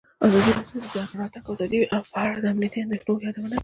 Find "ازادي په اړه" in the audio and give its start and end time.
1.53-2.37